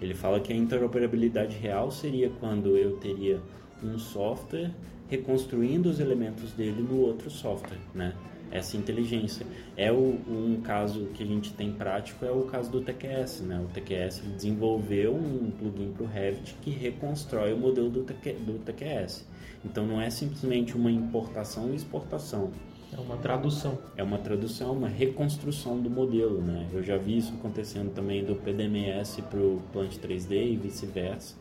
[0.00, 3.40] Ele fala que a interoperabilidade real seria quando eu teria
[3.82, 4.70] um software
[5.08, 8.14] reconstruindo os elementos dele no outro software, né?
[8.54, 9.44] essa inteligência.
[9.76, 13.60] É o, um caso que a gente tem prático é o caso do TQS, né?
[13.60, 18.64] O TQS desenvolveu um plugin para o Revit que reconstrói o modelo do, TQ, do
[18.64, 19.26] TQS.
[19.64, 22.52] Então não é simplesmente uma importação e exportação.
[22.92, 23.76] É uma tradução.
[23.96, 26.68] É uma tradução, uma reconstrução do modelo, né?
[26.72, 31.34] Eu já vi isso acontecendo também do PDMS para o Plant 3D e vice-versa,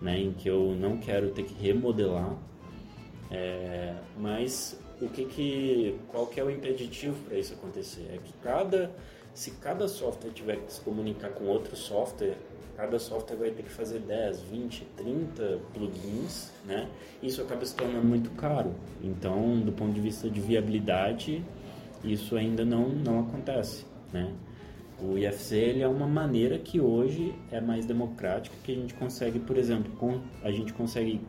[0.00, 0.20] né?
[0.20, 2.36] Em que eu não quero ter que remodelar,
[3.30, 8.32] é, mas o que que qual que é o impeditivo para isso acontecer é que
[8.42, 8.90] cada
[9.32, 12.36] se cada software tiver que se comunicar com outro software
[12.80, 16.88] cada software vai ter que fazer 10, 20, 30 plugins, né?
[17.22, 18.74] Isso acaba se tornando muito caro.
[19.02, 21.44] Então, do ponto de vista de viabilidade,
[22.02, 24.32] isso ainda não não acontece, né?
[24.98, 29.38] O IFC ele é uma maneira que hoje é mais democrática, que a gente consegue,
[29.38, 31.20] por exemplo, com, a gente consegue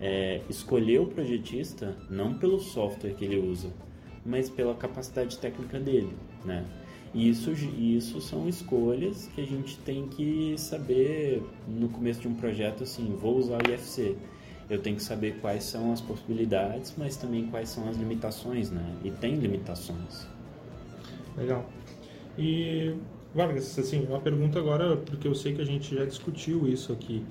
[0.00, 3.72] é, escolher o projetista não pelo software que ele usa,
[4.24, 6.12] mas pela capacidade técnica dele.
[6.44, 6.64] né?
[7.14, 12.34] E isso, isso são escolhas que a gente tem que saber no começo de um
[12.34, 14.14] projeto, assim, vou usar o IFC.
[14.68, 18.94] Eu tenho que saber quais são as possibilidades, mas também quais são as limitações, né?
[19.02, 20.26] E tem limitações.
[21.36, 21.64] Legal.
[22.36, 22.94] E,
[23.34, 27.24] Vargas, assim, uma pergunta agora, porque eu sei que a gente já discutiu isso aqui.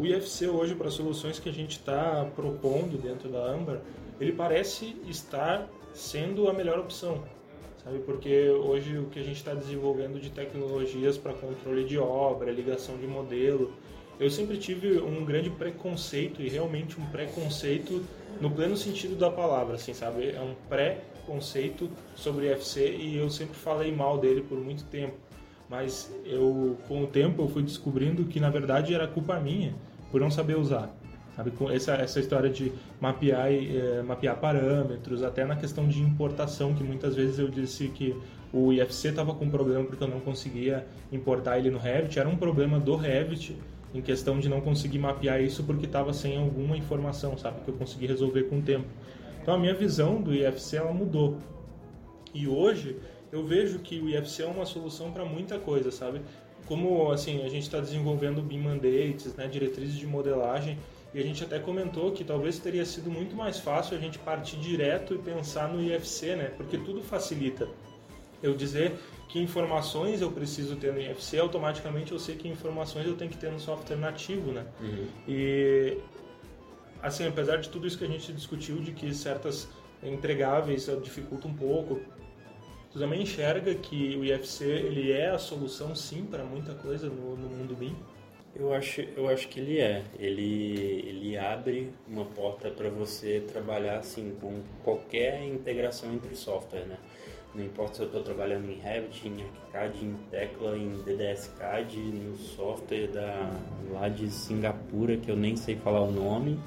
[0.00, 3.80] O IFC hoje, para as soluções que a gente está propondo dentro da Amber,
[4.18, 7.22] ele parece estar sendo a melhor opção
[7.84, 7.98] sabe?
[7.98, 12.96] Porque hoje o que a gente está desenvolvendo de tecnologias para controle de obra, ligação
[12.96, 13.74] de modelo,
[14.18, 18.02] eu sempre tive um grande preconceito e realmente um preconceito
[18.40, 20.30] no pleno sentido da palavra, assim, sabe?
[20.30, 25.14] É um pré-conceito sobre IFC e eu sempre falei mal dele por muito tempo.
[25.68, 29.74] Mas eu, com o tempo, eu fui descobrindo que na verdade era culpa minha
[30.10, 30.94] por não saber usar.
[31.36, 36.74] Sabe, com essa, essa história de mapear, é, mapear parâmetros, até na questão de importação,
[36.74, 38.14] que muitas vezes eu disse que
[38.52, 42.36] o IFC estava com problema porque eu não conseguia importar ele no Revit, era um
[42.36, 43.56] problema do Revit
[43.94, 47.74] em questão de não conseguir mapear isso porque estava sem alguma informação, sabe, que eu
[47.74, 48.86] consegui resolver com o tempo.
[49.42, 51.38] Então a minha visão do IFC ela mudou.
[52.34, 52.96] E hoje
[53.32, 56.20] eu vejo que o IFC é uma solução para muita coisa, sabe?
[56.66, 60.78] Como assim, a gente está desenvolvendo BIM mandates, né, diretrizes de modelagem,
[61.12, 64.56] e a gente até comentou que talvez teria sido muito mais fácil a gente partir
[64.56, 66.52] direto e pensar no IFC, né?
[66.56, 67.68] Porque tudo facilita.
[68.40, 68.94] Eu dizer
[69.28, 73.36] que informações eu preciso ter no IFC, automaticamente eu sei que informações eu tenho que
[73.36, 74.64] ter no software nativo, né?
[74.80, 75.06] Uhum.
[75.28, 75.98] E
[77.02, 79.68] assim, apesar de tudo isso que a gente discutiu, de que certas
[80.02, 82.00] entregáveis dificultam um pouco,
[82.90, 87.36] tu também enxerga que o IFC ele é a solução sim para muita coisa no,
[87.36, 87.96] no mundo BIM?
[88.54, 90.02] Eu acho, eu acho que ele é.
[90.18, 96.98] Ele, ele abre uma porta para você trabalhar assim com qualquer integração entre software, né?
[97.54, 102.36] Não importa se eu estou trabalhando em Revit, em ArchiCAD, em Tecla, em DDSCAD, no
[102.36, 103.50] software da,
[103.90, 106.58] lá de Singapura, que eu nem sei falar o nome,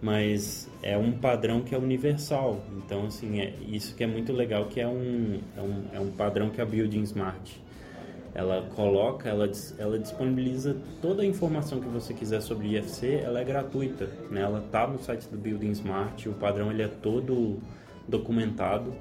[0.00, 2.62] mas é um padrão que é universal.
[2.76, 6.10] Então, assim, é isso que é muito legal, que é um, é um, é um
[6.10, 7.66] padrão que a Building Smart
[8.36, 13.44] ela coloca, ela, ela disponibiliza toda a informação que você quiser sobre IFC, ela é
[13.44, 14.42] gratuita, né?
[14.42, 17.58] Ela tá no site do Building Smart, o padrão ele é todo
[18.06, 18.92] documentado.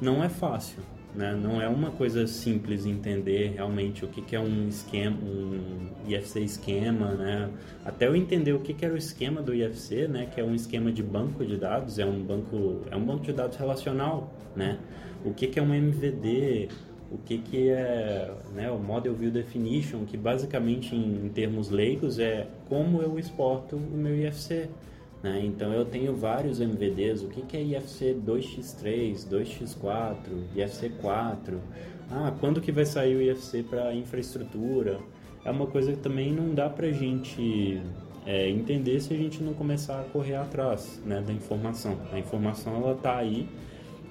[0.00, 0.80] Não é fácil,
[1.14, 1.34] né?
[1.34, 6.40] Não é uma coisa simples entender realmente o que, que é um esquema, um IFC
[6.40, 7.50] esquema, né?
[7.84, 10.26] Até eu entender o que, que era o esquema do IFC, né?
[10.26, 13.32] Que é um esquema de banco de dados, é um banco, é um banco de
[13.32, 14.78] dados relacional, né?
[15.24, 16.68] O que, que é um MVD,
[17.10, 22.18] o que, que é né, o Model View Definition, que basicamente em, em, termos leigos
[22.18, 24.68] é como eu exporto o meu IFC.
[25.24, 25.40] Né?
[25.42, 30.16] Então eu tenho vários MVDs, o que, que é IFC 2x3, 2x4,
[30.54, 31.58] IFC 4,
[32.10, 35.00] ah, quando que vai sair o IFC para infraestrutura?
[35.42, 37.80] É uma coisa que também não dá para a gente
[38.26, 41.98] é, entender se a gente não começar a correr atrás né, da informação.
[42.12, 43.48] A informação ela está aí,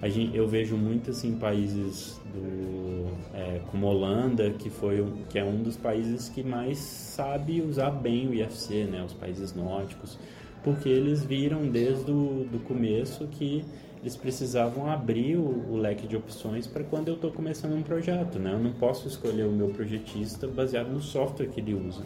[0.05, 5.63] Gente, eu vejo muito assim países do, é, como Holanda, que, foi, que é um
[5.63, 10.19] dos países que mais sabe usar bem o IFC, né, os países nórdicos,
[10.63, 13.63] porque eles viram desde o do começo que
[14.01, 18.37] eles precisavam abrir o, o leque de opções para quando eu estou começando um projeto.
[18.37, 18.51] Né?
[18.51, 22.03] Eu não posso escolher o meu projetista baseado no software que ele usa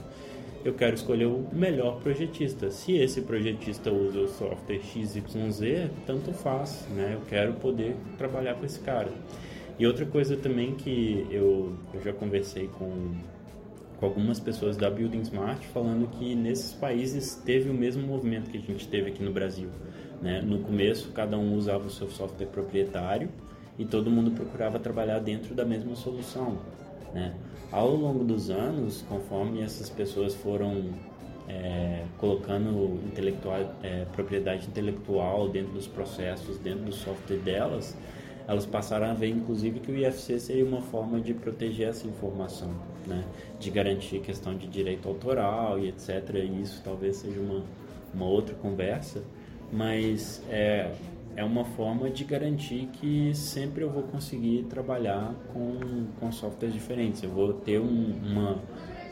[0.67, 2.69] eu quero escolher o melhor projetista.
[2.71, 7.13] Se esse projetista usa o software XYZ, tanto faz, né?
[7.13, 9.09] Eu quero poder trabalhar com esse cara.
[9.79, 13.15] E outra coisa também que eu, eu já conversei com,
[13.99, 18.57] com algumas pessoas da Building Smart falando que nesses países teve o mesmo movimento que
[18.57, 19.69] a gente teve aqui no Brasil.
[20.21, 20.41] Né?
[20.41, 23.29] No começo, cada um usava o seu software proprietário
[23.77, 26.59] e todo mundo procurava trabalhar dentro da mesma solução.
[27.13, 27.33] Né?
[27.71, 30.93] Ao longo dos anos, conforme essas pessoas foram
[31.47, 37.95] é, colocando intelectual, é, propriedade intelectual dentro dos processos, dentro do software delas,
[38.47, 42.73] elas passaram a ver, inclusive, que o IFC seria uma forma de proteger essa informação,
[43.05, 43.25] né?
[43.59, 46.35] de garantir questão de direito autoral e etc.
[46.35, 47.61] E isso talvez seja uma,
[48.13, 49.21] uma outra conversa,
[49.71, 50.89] mas é,
[51.35, 57.21] é uma forma de garantir que sempre eu vou conseguir trabalhar com, com softwares diferentes.
[57.21, 58.63] Eu vou ter um, uma,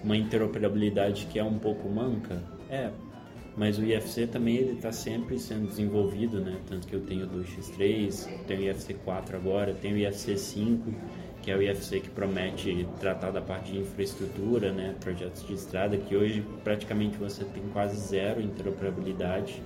[0.01, 2.89] uma interoperabilidade que é um pouco manca, é,
[3.55, 6.57] mas o IFC também ele está sempre sendo desenvolvido, né?
[6.67, 10.93] Tanto que eu tenho o 2x3, tenho o IFC 4 agora, tenho o IFC 5,
[11.41, 14.95] que é o IFC que promete tratar da parte de infraestrutura, né?
[14.99, 19.61] Projetos de estrada, que hoje praticamente você tem quase zero interoperabilidade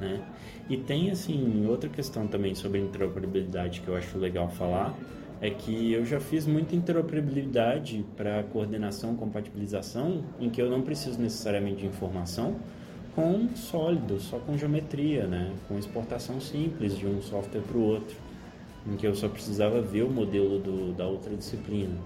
[0.00, 0.20] né?
[0.68, 4.94] E tem assim outra questão também sobre interoperabilidade que eu acho legal falar
[5.40, 11.20] é que eu já fiz muita interoperabilidade para coordenação, compatibilização, em que eu não preciso
[11.20, 12.56] necessariamente de informação
[13.16, 15.50] com sólido, só com geometria, né?
[15.66, 18.14] com exportação simples de um software para o outro,
[18.86, 21.96] em que eu só precisava ver o modelo do, da outra disciplina.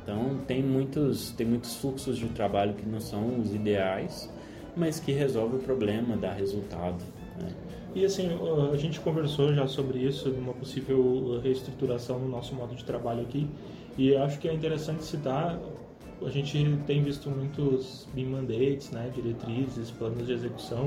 [0.00, 4.32] Então tem muitos, tem muitos fluxos de trabalho que não são os ideais,
[4.76, 7.02] mas que resolve o problema, dá resultado.
[7.36, 7.52] Né?
[7.92, 8.28] E assim,
[8.72, 13.22] a gente conversou já sobre isso, de uma possível reestruturação no nosso modo de trabalho
[13.22, 13.48] aqui,
[13.98, 15.58] e acho que é interessante citar,
[16.24, 20.86] a gente tem visto muitos BIM mandates, né, diretrizes, planos de execução,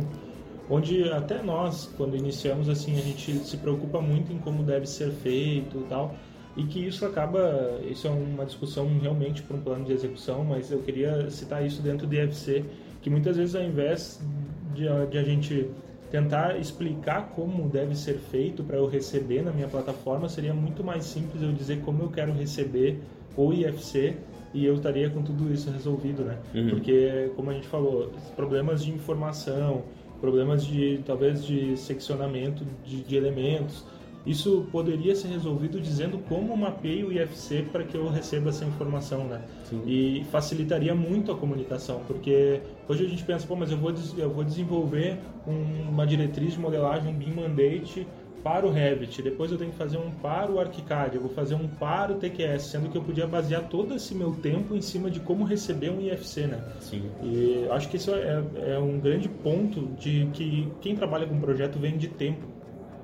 [0.69, 5.12] onde até nós, quando iniciamos assim, a gente se preocupa muito em como deve ser
[5.12, 6.15] feito e tal,
[6.56, 10.72] e que isso acaba, isso é uma discussão realmente para um plano de execução, mas
[10.72, 12.63] eu queria citar isso dentro do IFC,
[13.02, 14.22] que muitas vezes ao invés
[14.74, 15.69] de, de a gente
[16.12, 21.06] tentar explicar como deve ser feito para eu receber na minha plataforma, seria muito mais
[21.06, 23.00] simples eu dizer como eu quero receber
[23.36, 24.15] o IFC
[24.54, 26.38] e eu estaria com tudo isso resolvido, né?
[26.54, 26.70] Uhum.
[26.70, 29.84] Porque, como a gente falou, problemas de informação,
[30.22, 33.86] problemas de talvez de seccionamento de, de elementos,
[34.26, 39.26] isso poderia ser resolvido dizendo como mapeio o IFC para que eu receba essa informação,
[39.26, 39.42] né?
[39.66, 39.82] Sim.
[39.86, 44.30] E facilitaria muito a comunicação, porque hoje a gente pensa, pô, mas eu vou, eu
[44.30, 48.08] vou desenvolver um, uma diretriz de modelagem, um BIM Mandate
[48.43, 51.56] para o Revit, depois eu tenho que fazer um para o ArchiCAD, eu vou fazer
[51.56, 55.10] um para o TQS, sendo que eu podia basear todo esse meu tempo em cima
[55.10, 56.62] de como receber um IFC, né?
[56.82, 57.10] Sim.
[57.23, 61.79] E acho que isso é, é um grande ponto de que quem trabalha com projeto
[61.79, 62.53] vem de tempo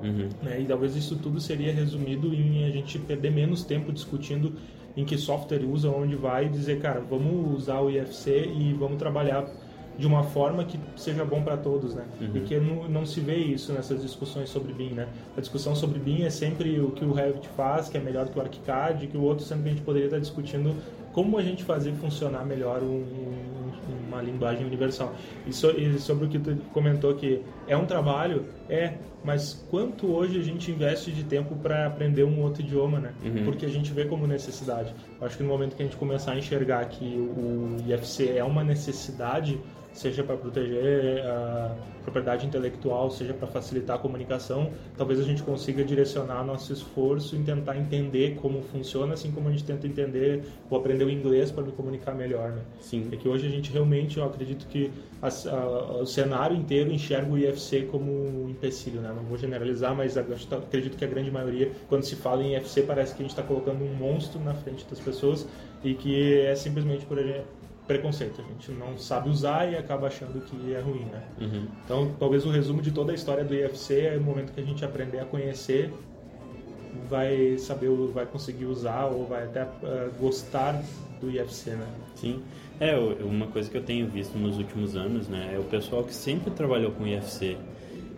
[0.01, 0.29] Uhum.
[0.41, 0.61] Né?
[0.61, 4.53] E talvez isso tudo seria resumido em a gente perder menos tempo discutindo
[4.95, 8.97] em que software usa, onde vai, e dizer, cara, vamos usar o IFC e vamos
[8.97, 9.45] trabalhar
[9.99, 12.05] de uma forma que seja bom para todos, né?
[12.21, 12.31] Uhum.
[12.33, 15.09] E que não, não, se vê isso nessas discussões sobre BIM, né?
[15.35, 18.39] A discussão sobre BIM é sempre o que o Revit faz, que é melhor que
[18.39, 20.73] o ArchiCAD, que o outro sempre a gente poderia estar discutindo
[21.11, 23.03] como a gente fazer funcionar melhor um,
[24.07, 25.13] uma linguagem universal.
[25.45, 30.07] E, so, e, sobre o que tu comentou que é um trabalho, é, mas quanto
[30.07, 33.13] hoje a gente investe de tempo para aprender um outro idioma, né?
[33.23, 33.45] Uhum.
[33.45, 34.93] Porque a gente vê como necessidade.
[35.19, 38.43] Eu acho que no momento que a gente começar a enxergar que o IFC é
[38.43, 39.59] uma necessidade,
[39.93, 45.83] seja para proteger a propriedade intelectual, seja para facilitar a comunicação, talvez a gente consiga
[45.83, 50.77] direcionar nosso esforço em tentar entender como funciona, assim como a gente tenta entender ou
[50.77, 52.51] aprender o inglês para me comunicar melhor.
[52.51, 52.61] Né?
[52.79, 53.09] Sim.
[53.11, 57.31] É que hoje a gente realmente, eu acredito que a, a, o cenário inteiro enxerga
[57.31, 59.11] o IFC como um empecilho, né?
[59.15, 63.13] Não vou generalizar, mas acredito que a grande maioria, quando se fala em IFC, parece
[63.13, 65.47] que a gente está colocando um monstro na frente das pessoas
[65.83, 67.17] e que é simplesmente por
[67.89, 68.39] preconceito.
[68.39, 71.23] A gente não sabe usar e acaba achando que é ruim, né?
[71.41, 71.67] Uhum.
[71.83, 74.63] Então, talvez o resumo de toda a história do IFC é o momento que a
[74.63, 75.91] gente aprender a conhecer,
[77.09, 80.79] vai saber, vai conseguir usar ou vai até uh, gostar
[81.19, 81.87] do IFC, né?
[82.13, 82.43] Sim.
[82.79, 86.13] É, uma coisa que eu tenho visto nos últimos anos, né, é o pessoal que
[86.13, 87.57] sempre trabalhou com IFC,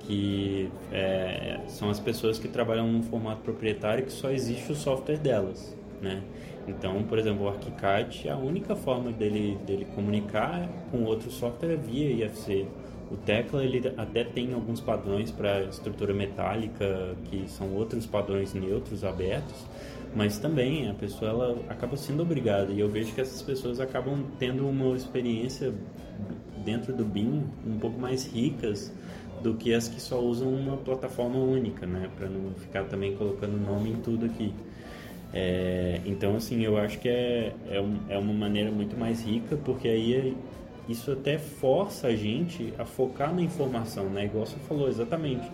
[0.01, 5.17] que é, são as pessoas que trabalham num formato proprietário que só existe o software
[5.17, 6.21] delas, né?
[6.67, 11.75] Então, por exemplo, o ArchiCAD, a única forma dele, dele comunicar com outro software é
[11.75, 12.67] via IFC.
[13.11, 19.03] O Tecla ele até tem alguns padrões para estrutura metálica, que são outros padrões neutros,
[19.03, 19.65] abertos,
[20.15, 22.71] mas também a pessoa ela acaba sendo obrigada.
[22.71, 25.73] E eu vejo que essas pessoas acabam tendo uma experiência
[26.63, 28.93] dentro do BIM um pouco mais ricas
[29.41, 32.09] do que as que só usam uma plataforma única, né?
[32.15, 34.53] Para não ficar também colocando nome em tudo aqui.
[35.33, 39.55] É, então, assim, eu acho que é, é, um, é, uma maneira muito mais rica,
[39.55, 40.33] porque aí é,
[40.89, 44.25] isso até força a gente a focar na informação, né?
[44.25, 45.49] Igual você falou, exatamente.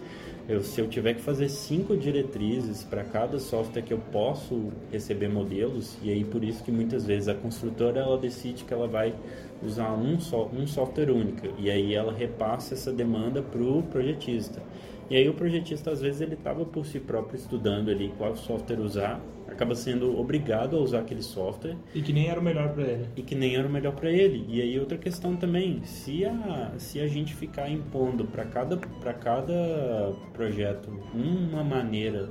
[0.50, 5.28] Eu, se eu tiver que fazer cinco diretrizes para cada software que eu posso receber
[5.28, 9.14] modelos, e aí por isso que muitas vezes a construtora ela decide que ela vai
[9.62, 14.62] usar um, so, um software único, e aí ela repassa essa demanda para o projetista.
[15.10, 18.80] E aí o projetista às vezes ele estava por si próprio estudando ali qual software
[18.80, 22.84] usar, acaba sendo obrigado a usar aquele software e que nem era o melhor para
[22.84, 23.06] ele.
[23.16, 24.46] E que nem era o melhor para ele.
[24.50, 29.14] E aí outra questão também, se a se a gente ficar impondo para cada para
[29.14, 32.30] cada projeto uma maneira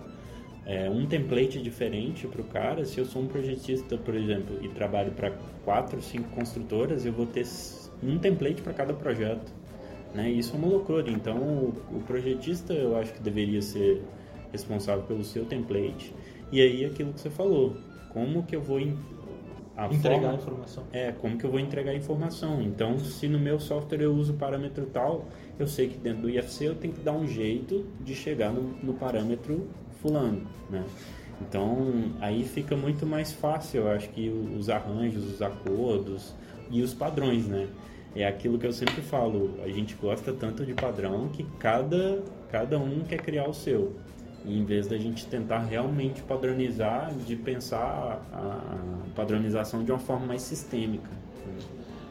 [0.66, 2.84] é, um template diferente para o cara.
[2.84, 5.30] Se eu sou um projetista, por exemplo, e trabalho para
[5.64, 7.46] quatro, cinco construtoras, eu vou ter
[8.02, 9.54] um template para cada projeto.
[10.16, 10.30] Né?
[10.30, 11.10] Isso é uma loucura.
[11.10, 14.02] Então, o, projetista eu acho que deveria ser
[14.50, 16.14] responsável pelo seu template.
[16.50, 17.76] E aí, aquilo que você falou,
[18.12, 18.78] como que eu vou
[19.76, 20.84] a entregar forma, a informação.
[20.90, 22.62] É, como que eu vou entregar a informação.
[22.62, 25.26] Então, se no meu software eu uso parâmetro tal,
[25.58, 28.62] eu sei que dentro do IFC eu tenho que dar um jeito de chegar no,
[28.82, 29.68] no parâmetro
[30.00, 30.84] fulano, né?
[31.40, 36.34] Então aí fica muito mais fácil, eu acho que os arranjos, os acordos
[36.70, 37.68] e os padrões, né?
[38.16, 42.78] É aquilo que eu sempre falo, a gente gosta tanto de padrão que cada, cada
[42.78, 43.92] um quer criar o seu.
[44.42, 50.24] E em vez da gente tentar realmente padronizar, de pensar a padronização de uma forma
[50.24, 51.10] mais sistêmica.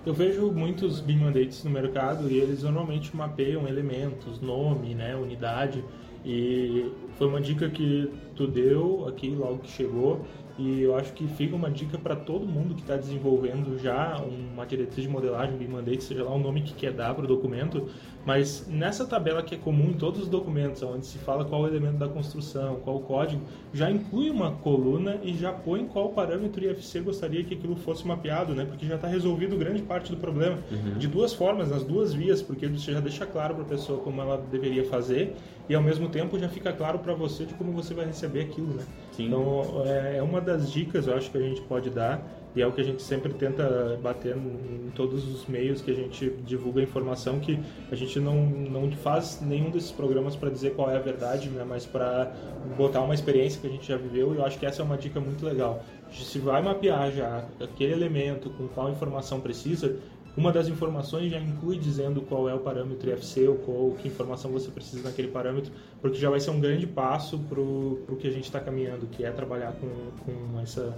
[0.06, 5.84] Eu vejo muitos BIM mandates no mercado e eles normalmente mapeiam elementos, nome, né, unidade.
[6.24, 10.24] E foi uma dica que tu deu aqui logo que chegou
[10.58, 14.66] e eu acho que fica uma dica para todo mundo que está desenvolvendo já uma
[14.66, 17.90] diretriz de modelagem, BIM Mandate, seja lá o nome que quer dar para o documento,
[18.26, 21.68] mas nessa tabela que é comum em todos os documentos, onde se fala qual o
[21.68, 23.42] elemento da construção, qual o código,
[23.74, 28.56] já inclui uma coluna e já põe qual parâmetro IFC gostaria que aquilo fosse mapeado,
[28.56, 28.66] né?
[28.66, 30.58] Porque já está resolvido grande parte do problema.
[30.72, 30.98] Uhum.
[30.98, 34.20] De duas formas, nas duas vias, porque você já deixa claro para a pessoa como
[34.20, 35.36] ela deveria fazer
[35.70, 38.74] e ao mesmo tempo já fica claro para você de como você vai receber aquilo,
[38.74, 38.84] né?
[39.12, 39.28] Sim.
[39.28, 42.26] Então é, é uma das dicas, eu acho que a gente pode dar
[42.56, 45.94] e é o que a gente sempre tenta bater em todos os meios que a
[45.94, 47.60] gente divulga informação que
[47.92, 51.66] a gente não, não faz nenhum desses programas para dizer qual é a verdade, né,
[51.68, 52.32] mas para
[52.78, 54.98] botar uma experiência que a gente já viveu e eu acho que essa é uma
[54.98, 55.84] dica muito legal.
[56.12, 59.98] Se vai mapear já aquele elemento com qual informação precisa,
[60.38, 64.52] uma das informações já inclui dizendo qual é o parâmetro IFC ou qual, que informação
[64.52, 68.32] você precisa naquele parâmetro, porque já vai ser um grande passo para o que a
[68.32, 69.88] gente está caminhando, que é trabalhar com,
[70.26, 70.98] com essa,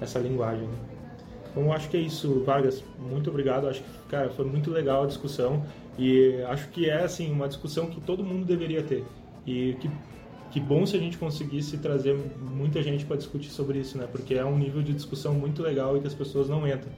[0.00, 0.68] essa linguagem.
[1.50, 2.82] Então, acho que é isso, Vargas.
[2.98, 3.68] Muito obrigado.
[3.68, 5.64] Acho que, cara, foi muito legal a discussão
[5.98, 9.04] e acho que é, assim, uma discussão que todo mundo deveria ter.
[9.46, 9.90] E que,
[10.50, 14.08] que bom se a gente conseguisse trazer muita gente para discutir sobre isso, né?
[14.10, 16.90] Porque é um nível de discussão muito legal e que as pessoas não entram.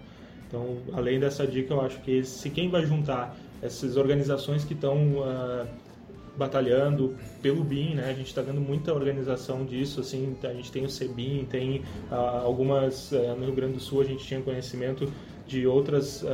[0.48, 4.96] Então, além dessa dica, eu acho que se quem vai juntar essas organizações que estão
[5.18, 5.66] uh,
[6.36, 8.10] batalhando pelo BIM, né?
[8.10, 12.14] A gente está vendo muita organização disso, assim, a gente tem o CBIM, tem uh,
[12.44, 15.10] algumas, uh, no Rio Grande do Sul a gente tinha conhecimento
[15.46, 16.24] de outros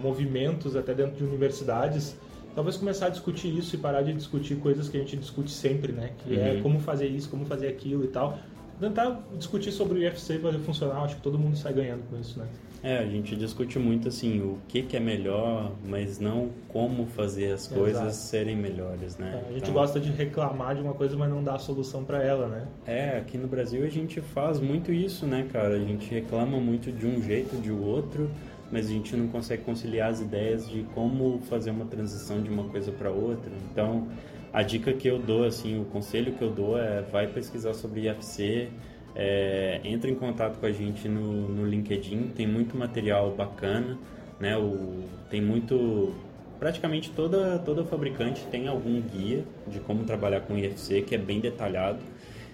[0.00, 2.16] movimentos até dentro de universidades,
[2.54, 5.92] talvez começar a discutir isso e parar de discutir coisas que a gente discute sempre,
[5.92, 6.12] né?
[6.18, 6.58] Que é uhum.
[6.58, 8.38] é como fazer isso, como fazer aquilo e tal.
[8.80, 12.18] Tentar discutir sobre o IFC e fazer funcionar, acho que todo mundo sai ganhando com
[12.18, 12.46] isso, né?
[12.86, 17.50] É, a gente discute muito assim o que, que é melhor, mas não como fazer
[17.50, 18.14] as coisas Exato.
[18.14, 19.42] serem melhores, né?
[19.42, 22.04] É, a gente então, gosta de reclamar de uma coisa, mas não dá a solução
[22.04, 22.68] para ela, né?
[22.86, 25.74] É, aqui no Brasil a gente faz muito isso, né, cara?
[25.74, 28.30] A gente reclama muito de um jeito, de outro,
[28.70, 32.68] mas a gente não consegue conciliar as ideias de como fazer uma transição de uma
[32.68, 33.50] coisa para outra.
[33.72, 34.06] Então,
[34.52, 38.08] a dica que eu dou, assim, o conselho que eu dou é vai pesquisar sobre
[38.08, 38.68] IFC,
[39.16, 43.98] é, entre em contato com a gente no, no LinkedIn, tem muito material bacana,
[44.38, 44.58] né?
[44.58, 46.14] O, tem muito
[46.58, 51.40] praticamente toda toda fabricante tem algum guia de como trabalhar com IFC que é bem
[51.40, 52.00] detalhado.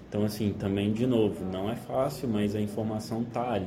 [0.09, 3.67] Então assim, também de novo, não é fácil, mas a informação tá ali,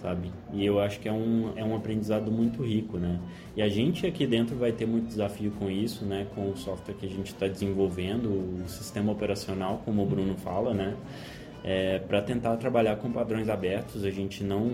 [0.00, 0.30] sabe?
[0.54, 3.20] E eu acho que é um é um aprendizado muito rico, né?
[3.54, 6.26] E a gente aqui dentro vai ter muito desafio com isso, né?
[6.34, 8.26] Com o software que a gente está desenvolvendo,
[8.64, 10.96] o sistema operacional, como o Bruno fala, né?
[11.64, 14.04] É, para tentar trabalhar com padrões abertos.
[14.04, 14.68] A gente não,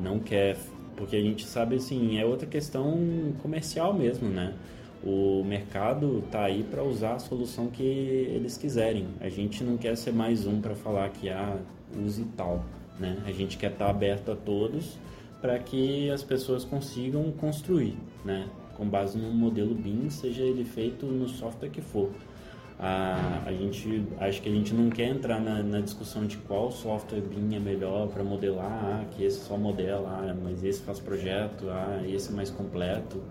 [0.00, 0.56] não quer,
[0.96, 4.54] porque a gente sabe assim, é outra questão comercial mesmo, né?
[5.04, 9.06] O mercado está aí para usar a solução que eles quiserem.
[9.20, 11.58] A gente não quer ser mais um para falar que ah,
[11.96, 12.64] use tal,
[12.98, 13.18] né?
[13.24, 14.98] A gente quer estar tá aberto a todos
[15.40, 18.48] para que as pessoas consigam construir, né?
[18.76, 22.10] Com base no modelo BIM, seja ele feito no software que for.
[22.78, 26.70] A, a gente acho que a gente não quer entrar na, na discussão de qual
[26.70, 31.00] software BIM é melhor para modelar, ah, que esse só modela, ah, mas esse faz
[31.00, 33.22] projeto, ah, esse é mais completo.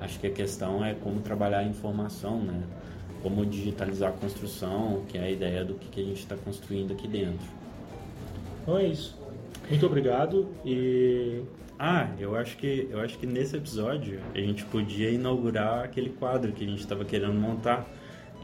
[0.00, 2.62] Acho que a questão é como trabalhar a informação, né?
[3.22, 6.92] Como digitalizar a construção, que é a ideia do que, que a gente está construindo
[6.92, 7.46] aqui dentro.
[8.62, 9.18] Então é isso.
[9.68, 11.42] Muito obrigado e
[11.78, 16.52] ah, eu acho que eu acho que nesse episódio a gente podia inaugurar aquele quadro
[16.52, 17.88] que a gente estava querendo montar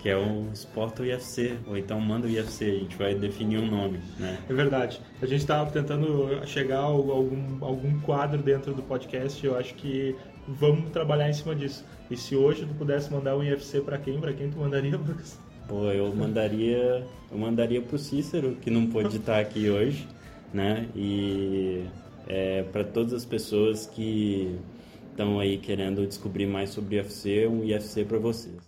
[0.02, 3.66] que é o Sport UFC, ou então manda o UFC, a gente vai definir um
[3.66, 4.38] nome, né?
[4.48, 5.00] É verdade.
[5.20, 10.14] A gente estava tentando chegar a algum, algum quadro dentro do podcast, eu acho que
[10.46, 11.84] vamos trabalhar em cima disso.
[12.10, 14.20] E se hoje tu pudesse mandar um UFC para quem?
[14.20, 15.38] Para quem tu mandaria, Lucas?
[15.66, 20.08] Pô, eu mandaria, eu mandaria pro Cícero, que não pôde estar aqui hoje,
[20.52, 20.88] né?
[20.94, 21.84] E
[22.26, 24.56] é, para todas as pessoas que
[25.10, 28.67] estão aí querendo descobrir mais sobre UFC, um UFC para vocês.